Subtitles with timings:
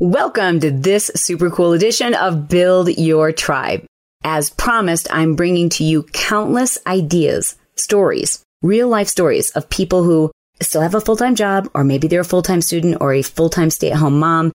[0.00, 3.84] Welcome to this super cool edition of Build Your Tribe.
[4.24, 10.32] As promised, I'm bringing to you countless ideas, stories, real life stories of people who
[10.62, 13.20] still have a full time job, or maybe they're a full time student or a
[13.20, 14.52] full time stay at home mom.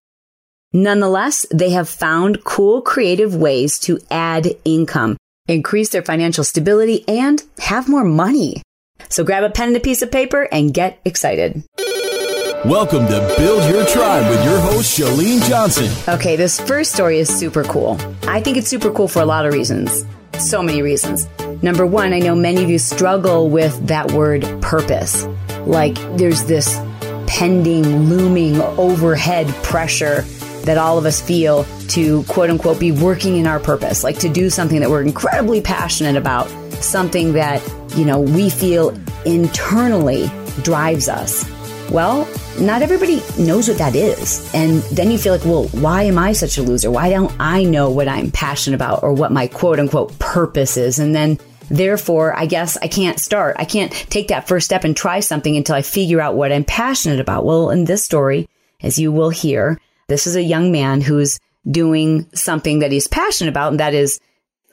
[0.72, 7.40] Nonetheless, they have found cool, creative ways to add income, increase their financial stability, and
[7.60, 8.62] have more money.
[9.10, 11.62] So grab a pen and a piece of paper and get excited.
[12.64, 15.88] Welcome to Build Your Tribe with your host, Chalene Johnson.
[16.12, 17.96] Okay, this first story is super cool.
[18.22, 20.04] I think it's super cool for a lot of reasons.
[20.38, 21.28] So many reasons.
[21.62, 25.26] Number one, I know many of you struggle with that word purpose.
[25.66, 26.80] Like there's this
[27.28, 30.22] pending, looming overhead pressure
[30.62, 34.28] that all of us feel to quote unquote be working in our purpose, like to
[34.28, 36.48] do something that we're incredibly passionate about,
[36.82, 37.62] something that,
[37.96, 40.28] you know, we feel internally
[40.62, 41.44] drives us.
[41.90, 44.52] Well, not everybody knows what that is.
[44.54, 46.90] And then you feel like, well, why am I such a loser?
[46.90, 50.98] Why don't I know what I'm passionate about or what my quote unquote purpose is?
[50.98, 51.38] And then
[51.70, 53.56] therefore, I guess I can't start.
[53.58, 56.64] I can't take that first step and try something until I figure out what I'm
[56.64, 57.44] passionate about.
[57.44, 58.48] Well, in this story,
[58.82, 63.50] as you will hear, this is a young man who's doing something that he's passionate
[63.50, 64.20] about, and that is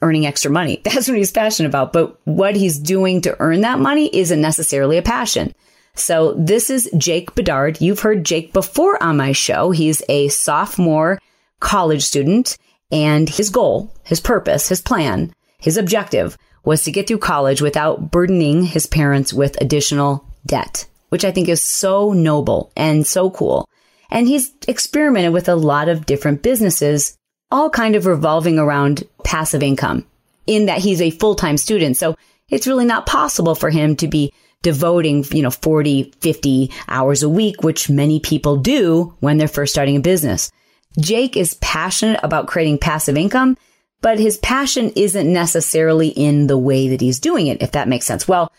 [0.02, 0.82] earning extra money.
[0.84, 1.94] That's what he's passionate about.
[1.94, 5.56] But what he's doing to earn that money isn't necessarily a passion.
[5.96, 7.80] So this is Jake Bedard.
[7.80, 9.72] You've heard Jake before on my show.
[9.72, 11.20] He's a sophomore
[11.60, 12.58] college student
[12.92, 18.12] and his goal, his purpose, his plan, his objective was to get through college without
[18.12, 23.68] burdening his parents with additional debt, which I think is so noble and so cool.
[24.10, 27.18] And he's experimented with a lot of different businesses,
[27.52, 30.06] all kind of revolving around passive income
[30.46, 31.98] in that he's a full-time student.
[31.98, 32.16] So
[32.50, 34.34] it's really not possible for him to be
[34.64, 39.74] devoting, you know, 40, 50 hours a week, which many people do when they're first
[39.74, 40.52] starting a business.
[41.00, 43.56] Jake is passionate about creating passive income,
[44.02, 48.06] but his passion isn't necessarily in the way that he's doing it, if that makes
[48.06, 48.28] sense.
[48.28, 48.52] Well,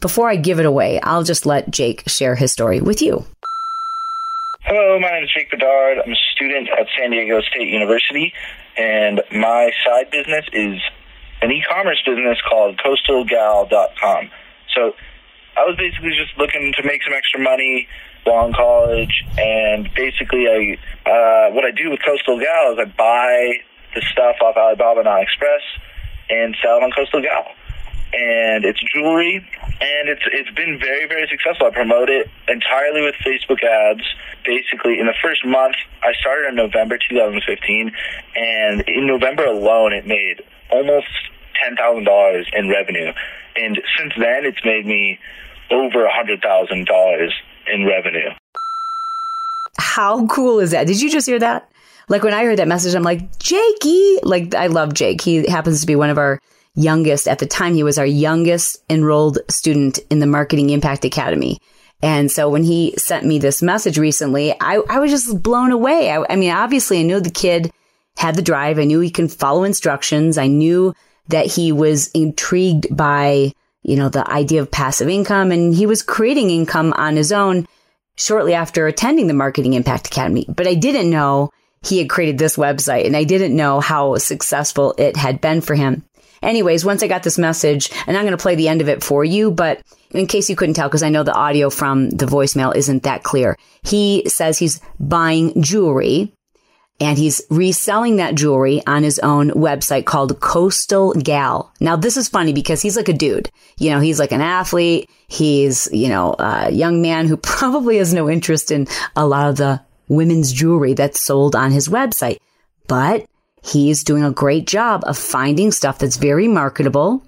[0.00, 3.24] before I give it away, I'll just let Jake share his story with you.
[4.62, 5.98] Hello, my name is Jake Bedard.
[5.98, 8.32] I'm a student at San Diego State University,
[8.76, 10.80] and my side business is
[11.42, 14.30] an e-commerce business called coastalgal.com.
[14.74, 14.94] So
[15.56, 17.88] I was basically just looking to make some extra money
[18.24, 20.78] while in college, and basically, I
[21.08, 23.60] uh, what I do with Coastal Gal is I buy
[23.94, 25.64] the stuff off Alibaba and AliExpress
[26.30, 27.46] and sell it on Coastal Gal.
[28.12, 31.68] And it's jewelry, and it's it's been very very successful.
[31.68, 34.02] I promote it entirely with Facebook ads.
[34.44, 37.92] Basically, in the first month, I started in November 2015,
[38.34, 41.06] and in November alone, it made almost
[41.62, 43.12] ten thousand dollars in revenue.
[43.56, 45.18] And since then, it's made me
[45.70, 47.32] over a hundred thousand dollars
[47.72, 48.30] in revenue.
[49.78, 50.86] How cool is that?
[50.86, 51.70] Did you just hear that?
[52.08, 54.18] Like when I heard that message, I'm like, Jakey!
[54.22, 55.20] Like I love Jake.
[55.20, 56.40] He happens to be one of our
[56.74, 57.74] youngest at the time.
[57.74, 61.58] He was our youngest enrolled student in the Marketing Impact Academy.
[62.02, 66.10] And so when he sent me this message recently, I, I was just blown away.
[66.10, 67.70] I, I mean, obviously I knew the kid
[68.16, 68.78] had the drive.
[68.78, 70.38] I knew he can follow instructions.
[70.38, 70.94] I knew
[71.30, 73.52] that he was intrigued by,
[73.82, 77.66] you know, the idea of passive income and he was creating income on his own
[78.16, 80.44] shortly after attending the Marketing Impact Academy.
[80.48, 81.50] But I didn't know
[81.82, 85.74] he had created this website and I didn't know how successful it had been for
[85.74, 86.04] him.
[86.42, 89.04] Anyways, once I got this message, and I'm going to play the end of it
[89.04, 92.24] for you, but in case you couldn't tell, because I know the audio from the
[92.24, 96.32] voicemail isn't that clear, he says he's buying jewelry
[97.00, 101.72] and he's reselling that jewelry on his own website called Coastal Gal.
[101.80, 103.50] Now, this is funny because he's like a dude.
[103.78, 105.08] You know, he's like an athlete.
[105.26, 108.86] He's, you know, a young man who probably has no interest in
[109.16, 112.38] a lot of the women's jewelry that's sold on his website.
[112.86, 113.24] But
[113.62, 117.22] he's doing a great job of finding stuff that's very marketable,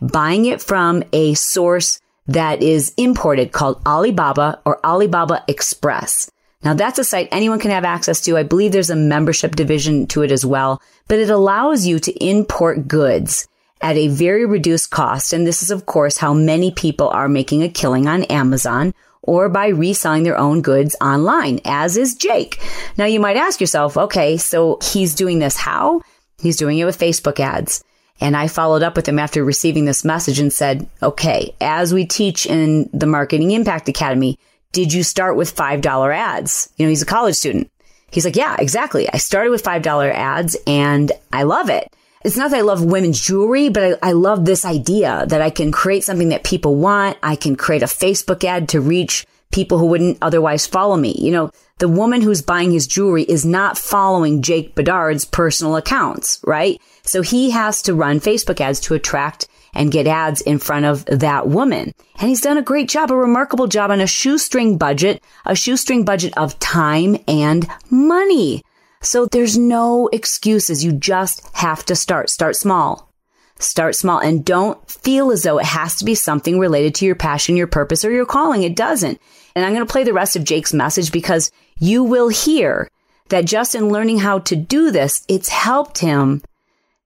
[0.00, 6.30] buying it from a source that is imported called Alibaba or Alibaba Express.
[6.62, 8.36] Now that's a site anyone can have access to.
[8.36, 12.24] I believe there's a membership division to it as well, but it allows you to
[12.24, 13.46] import goods
[13.80, 15.32] at a very reduced cost.
[15.32, 19.48] And this is, of course, how many people are making a killing on Amazon or
[19.48, 22.60] by reselling their own goods online, as is Jake.
[22.96, 26.00] Now you might ask yourself, okay, so he's doing this how?
[26.38, 27.82] He's doing it with Facebook ads.
[28.20, 32.06] And I followed up with him after receiving this message and said, okay, as we
[32.06, 34.38] teach in the Marketing Impact Academy,
[34.76, 36.70] did you start with $5 ads?
[36.76, 37.70] You know, he's a college student.
[38.10, 39.08] He's like, yeah, exactly.
[39.10, 41.90] I started with $5 ads and I love it.
[42.26, 45.48] It's not that I love women's jewelry, but I, I love this idea that I
[45.48, 47.16] can create something that people want.
[47.22, 51.14] I can create a Facebook ad to reach people who wouldn't otherwise follow me.
[51.18, 56.38] You know, the woman who's buying his jewelry is not following Jake Bedard's personal accounts,
[56.44, 56.78] right?
[57.02, 61.04] So he has to run Facebook ads to attract and get ads in front of
[61.06, 61.92] that woman.
[62.18, 66.04] And he's done a great job, a remarkable job on a shoestring budget, a shoestring
[66.04, 68.62] budget of time and money.
[69.02, 70.84] So there's no excuses.
[70.84, 72.30] You just have to start.
[72.30, 73.12] Start small.
[73.58, 77.14] Start small and don't feel as though it has to be something related to your
[77.14, 78.62] passion, your purpose, or your calling.
[78.62, 79.20] It doesn't.
[79.54, 82.90] And I'm going to play the rest of Jake's message because you will hear
[83.28, 86.42] that just in learning how to do this, it's helped him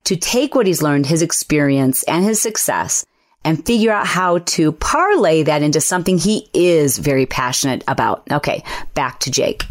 [0.05, 3.05] to take what he's learned, his experience and his success
[3.45, 8.23] and figure out how to parlay that into something he is very passionate about.
[8.31, 8.63] Okay,
[8.95, 9.65] back to Jake.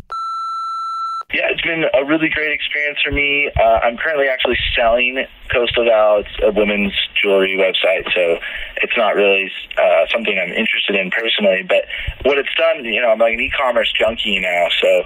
[1.31, 3.51] Yeah, it's been a really great experience for me.
[3.55, 5.23] Uh, I'm currently actually selling
[5.53, 6.23] Coastal Gal.
[6.25, 8.39] It's a women's jewelry website, so
[8.81, 11.61] it's not really uh, something I'm interested in personally.
[11.61, 11.85] But
[12.23, 15.03] what it's done, you know, I'm like an e-commerce junkie now, so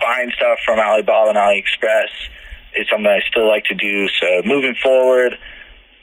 [0.00, 2.10] buying stuff from Alibaba and AliExpress
[2.76, 4.08] is something I still like to do.
[4.20, 5.38] So moving forward,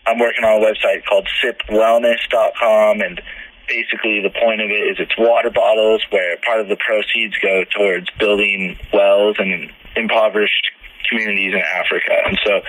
[0.07, 3.21] I'm working on a website called sipwellness.com and
[3.67, 7.63] basically the point of it is it's water bottles where part of the proceeds go
[7.69, 10.71] towards building wells in impoverished
[11.09, 12.13] communities in Africa.
[12.25, 12.61] And so,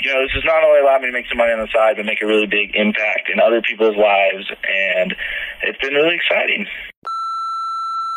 [0.00, 1.96] you know, this has not only allowed me to make some money on the side,
[1.96, 4.46] but make a really big impact in other people's lives.
[4.66, 5.14] And
[5.62, 6.66] it's been really exciting.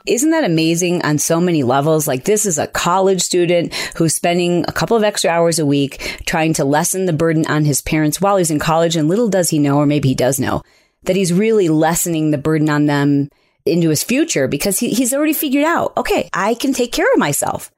[0.07, 2.07] Isn't that amazing on so many levels?
[2.07, 6.21] Like this is a college student who's spending a couple of extra hours a week
[6.25, 8.95] trying to lessen the burden on his parents while he's in college.
[8.95, 10.63] And little does he know, or maybe he does know,
[11.03, 13.29] that he's really lessening the burden on them
[13.65, 17.19] into his future because he, he's already figured out, okay, I can take care of
[17.19, 17.71] myself.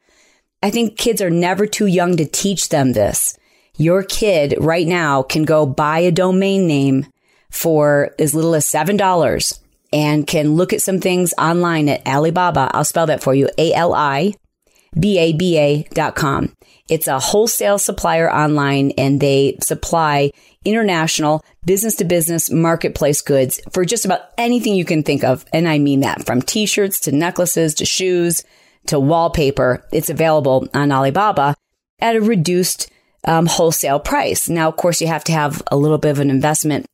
[0.62, 3.38] I think kids are never too young to teach them this.
[3.78, 7.08] Your kid right now can go buy a domain name
[7.50, 9.63] for as little as $7
[9.94, 12.72] and can look at some things online at Alibaba.
[12.74, 13.50] I'll spell that for you.
[13.58, 14.34] A-L-I
[15.00, 16.54] B-A-B-A dot com.
[16.90, 20.32] It's a wholesale supplier online and they supply
[20.66, 25.46] international business to business marketplace goods for just about anything you can think of.
[25.54, 28.44] And I mean that from t-shirts to necklaces to shoes
[28.88, 29.86] to wallpaper.
[29.92, 31.56] It's available on Alibaba
[32.00, 32.92] at a reduced
[33.26, 34.50] um, wholesale price.
[34.50, 36.86] Now, of course, you have to have a little bit of an investment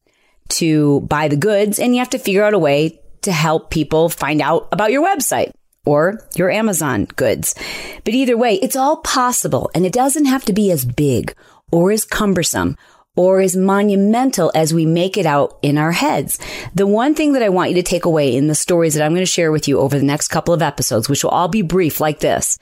[0.49, 4.09] to buy the goods and you have to figure out a way to help people
[4.09, 5.51] find out about your website
[5.85, 7.55] or your Amazon goods.
[8.03, 11.35] But either way, it's all possible and it doesn't have to be as big
[11.71, 12.77] or as cumbersome
[13.15, 16.39] or as monumental as we make it out in our heads.
[16.73, 19.11] The one thing that I want you to take away in the stories that I'm
[19.11, 21.61] going to share with you over the next couple of episodes, which will all be
[21.61, 22.57] brief like this,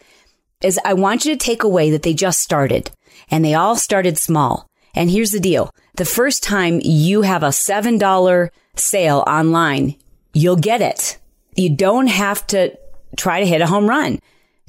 [0.61, 2.89] is I want you to take away that they just started
[3.29, 4.67] and they all started small.
[4.95, 5.69] And here's the deal.
[5.97, 9.95] The first time you have a $7 sale online,
[10.33, 11.17] you'll get it.
[11.55, 12.77] You don't have to
[13.15, 14.19] try to hit a home run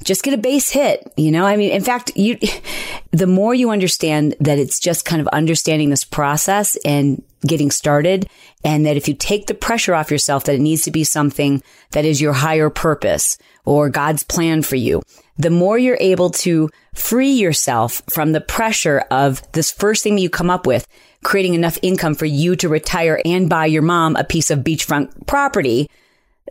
[0.03, 1.11] just get a base hit.
[1.17, 2.37] You know, I mean, in fact, you,
[3.11, 8.29] the more you understand that it's just kind of understanding this process and getting started.
[8.63, 11.63] And that if you take the pressure off yourself, that it needs to be something
[11.91, 13.37] that is your higher purpose
[13.69, 15.03] or God's plan for you.
[15.37, 20.21] The more you're able to free yourself from the pressure of this first thing that
[20.21, 20.87] you come up with,
[21.23, 25.27] creating enough income for you to retire and buy your mom a piece of beachfront
[25.27, 25.87] property,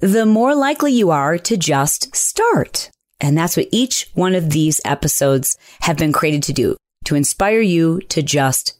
[0.00, 2.88] the more likely you are to just start.
[3.18, 7.60] And that's what each one of these episodes have been created to do, to inspire
[7.60, 8.78] you to just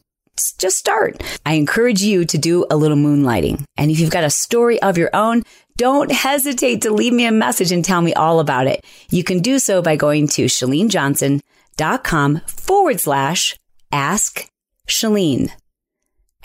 [0.57, 1.21] just start.
[1.45, 3.65] I encourage you to do a little moonlighting.
[3.75, 5.43] And if you've got a story of your own,
[5.79, 8.85] don't hesitate to leave me a message and tell me all about it.
[9.09, 13.55] You can do so by going to chalenejohnson.com forward slash
[13.89, 14.51] ask
[14.89, 15.49] Chalene.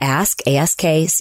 [0.00, 1.16] Ask, A-S-K-C-H-A-L-E-N-E.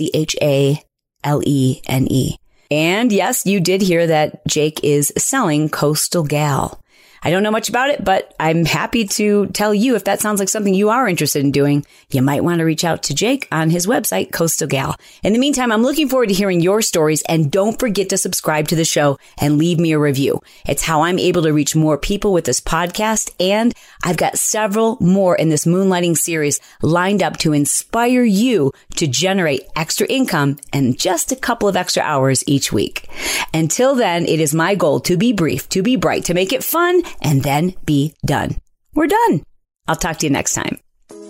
[2.72, 6.83] And yes, you did hear that Jake is selling Coastal Gal.
[7.24, 10.39] I don't know much about it, but I'm happy to tell you if that sounds
[10.39, 11.86] like something you are interested in doing.
[12.12, 14.96] You might want to reach out to Jake on his website, Coastal Gal.
[15.24, 18.68] In the meantime, I'm looking forward to hearing your stories and don't forget to subscribe
[18.68, 20.42] to the show and leave me a review.
[20.68, 23.32] It's how I'm able to reach more people with this podcast.
[23.39, 29.08] And I've got several more in this moonlighting series lined up to inspire you to
[29.08, 33.08] generate extra income and just a couple of extra hours each week.
[33.53, 36.63] Until then, it is my goal to be brief, to be bright, to make it
[36.63, 38.58] fun, and then be done.
[38.93, 39.43] We're done.
[39.88, 40.79] I'll talk to you next time.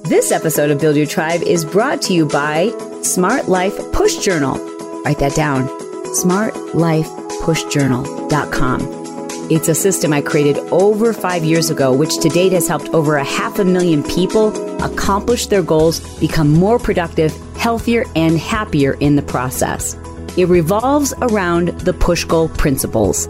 [0.03, 2.69] This episode of Build Your Tribe is brought to you by
[3.03, 4.57] Smart Life Push Journal.
[5.03, 5.67] Write that down.
[6.13, 9.03] SmartLifePushJournal.com.
[9.49, 13.17] It's a system I created over five years ago, which to date has helped over
[13.17, 14.49] a half a million people
[14.83, 19.95] accomplish their goals, become more productive, healthier, and happier in the process.
[20.37, 23.27] It revolves around the push goal principles.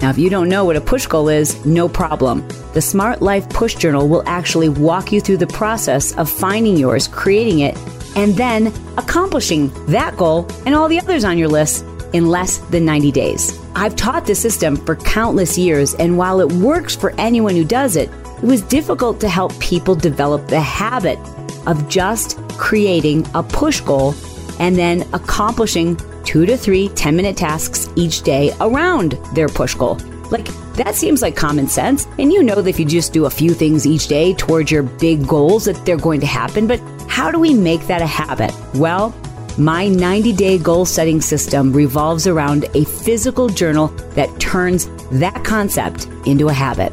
[0.00, 2.46] Now, if you don't know what a push goal is, no problem.
[2.74, 7.08] The Smart Life Push Journal will actually walk you through the process of finding yours,
[7.08, 7.76] creating it,
[8.16, 12.84] and then accomplishing that goal and all the others on your list in less than
[12.84, 13.58] 90 days.
[13.74, 17.96] I've taught this system for countless years, and while it works for anyone who does
[17.96, 18.08] it,
[18.42, 21.18] it was difficult to help people develop the habit
[21.66, 24.14] of just creating a push goal
[24.60, 29.98] and then accomplishing two to three 10 minute tasks each day around their push goal.
[30.30, 32.06] Like, that seems like common sense.
[32.18, 34.82] And you know that if you just do a few things each day towards your
[34.82, 36.66] big goals, that they're going to happen.
[36.66, 38.52] But how do we make that a habit?
[38.74, 39.14] Well,
[39.56, 46.06] my 90 day goal setting system revolves around a physical journal that turns that concept
[46.26, 46.92] into a habit.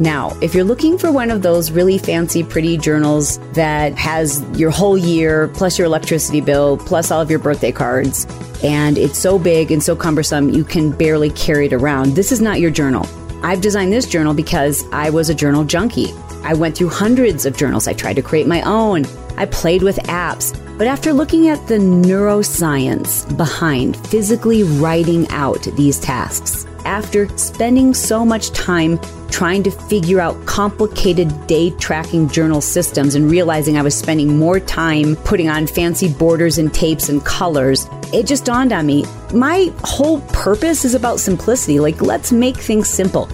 [0.00, 4.70] Now, if you're looking for one of those really fancy, pretty journals that has your
[4.70, 8.26] whole year, plus your electricity bill, plus all of your birthday cards,
[8.62, 12.40] and it's so big and so cumbersome you can barely carry it around, this is
[12.40, 13.06] not your journal.
[13.42, 16.12] I've designed this journal because I was a journal junkie.
[16.42, 17.88] I went through hundreds of journals.
[17.88, 19.04] I tried to create my own.
[19.36, 20.56] I played with apps.
[20.76, 28.24] But after looking at the neuroscience behind physically writing out these tasks, after spending so
[28.24, 28.98] much time
[29.30, 34.60] trying to figure out complicated day tracking journal systems and realizing I was spending more
[34.60, 39.72] time putting on fancy borders and tapes and colors, it just dawned on me my
[39.84, 41.78] whole purpose is about simplicity.
[41.78, 43.26] Like, let's make things simple.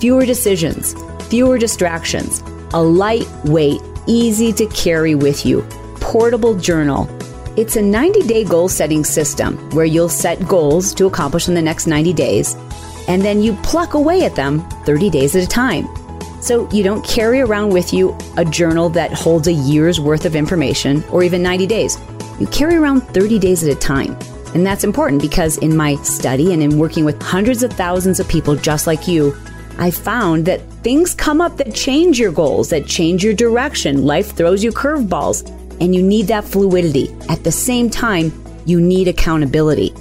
[0.00, 0.94] Fewer decisions,
[1.28, 2.42] fewer distractions,
[2.74, 5.62] a lightweight, easy to carry with you,
[6.00, 7.08] portable journal.
[7.56, 11.62] It's a 90 day goal setting system where you'll set goals to accomplish in the
[11.62, 12.56] next 90 days
[13.08, 15.88] and then you pluck away at them 30 days at a time.
[16.40, 20.36] So you don't carry around with you a journal that holds a year's worth of
[20.36, 21.98] information or even 90 days.
[22.38, 24.16] You carry around 30 days at a time.
[24.54, 28.28] And that's important because in my study and in working with hundreds of thousands of
[28.28, 29.36] people just like you,
[29.78, 34.06] I found that things come up that change your goals, that change your direction.
[34.06, 35.46] Life throws you curveballs,
[35.80, 37.14] and you need that fluidity.
[37.28, 38.32] At the same time,
[38.64, 39.92] you need accountability.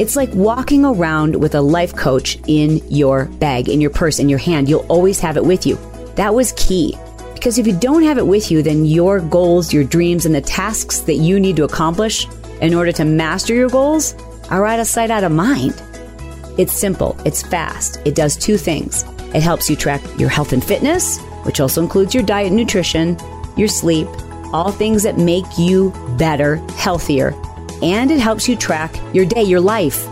[0.00, 4.28] It's like walking around with a life coach in your bag, in your purse, in
[4.28, 4.68] your hand.
[4.68, 5.78] You'll always have it with you.
[6.16, 6.98] That was key.
[7.34, 10.40] Because if you don't have it with you, then your goals, your dreams, and the
[10.40, 12.26] tasks that you need to accomplish
[12.60, 14.14] in order to master your goals
[14.50, 15.80] are out of sight, out of mind.
[16.58, 19.04] It's simple, it's fast, it does two things.
[19.34, 23.18] It helps you track your health and fitness, which also includes your diet and nutrition,
[23.56, 24.08] your sleep,
[24.52, 27.32] all things that make you better, healthier,
[27.84, 30.08] and it helps you track your day, your life.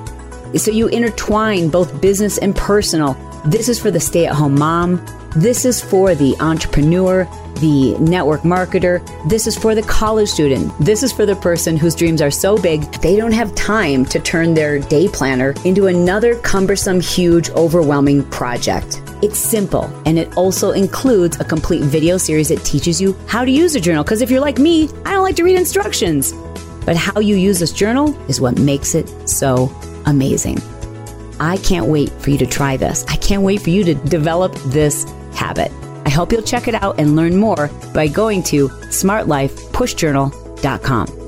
[0.56, 3.14] So you intertwine both business and personal.
[3.46, 5.04] This is for the stay at home mom.
[5.34, 7.24] This is for the entrepreneur,
[7.60, 9.00] the network marketer.
[9.30, 10.70] This is for the college student.
[10.78, 14.20] This is for the person whose dreams are so big they don't have time to
[14.20, 19.00] turn their day planner into another cumbersome, huge, overwhelming project.
[19.22, 23.50] It's simple and it also includes a complete video series that teaches you how to
[23.50, 24.04] use a journal.
[24.04, 26.34] Because if you're like me, I don't like to read instructions.
[26.84, 29.70] But how you use this journal is what makes it so
[30.06, 30.58] amazing.
[31.40, 33.04] I can't wait for you to try this.
[33.08, 35.72] I can't wait for you to develop this habit.
[36.04, 41.21] I hope you'll check it out and learn more by going to smartlifepushjournal.com.